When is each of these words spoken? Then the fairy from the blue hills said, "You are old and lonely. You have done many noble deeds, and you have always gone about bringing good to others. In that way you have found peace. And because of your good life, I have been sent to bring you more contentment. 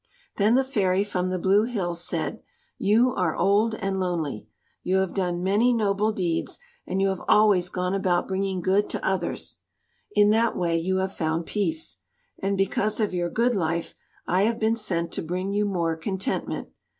Then 0.37 0.55
the 0.55 0.63
fairy 0.63 1.03
from 1.03 1.29
the 1.29 1.37
blue 1.37 1.63
hills 1.63 2.03
said, 2.03 2.41
"You 2.79 3.13
are 3.13 3.35
old 3.35 3.75
and 3.75 3.99
lonely. 3.99 4.47
You 4.81 4.95
have 4.97 5.13
done 5.13 5.43
many 5.43 5.73
noble 5.73 6.11
deeds, 6.11 6.57
and 6.87 6.99
you 6.99 7.09
have 7.09 7.21
always 7.27 7.69
gone 7.69 7.93
about 7.93 8.27
bringing 8.27 8.61
good 8.61 8.89
to 8.89 9.07
others. 9.07 9.57
In 10.15 10.31
that 10.31 10.57
way 10.57 10.75
you 10.75 10.97
have 10.97 11.15
found 11.15 11.45
peace. 11.45 11.99
And 12.39 12.57
because 12.57 12.99
of 12.99 13.13
your 13.13 13.29
good 13.29 13.53
life, 13.53 13.93
I 14.25 14.41
have 14.45 14.57
been 14.57 14.75
sent 14.75 15.11
to 15.11 15.21
bring 15.21 15.53
you 15.53 15.65
more 15.65 15.95
contentment. 15.95 16.69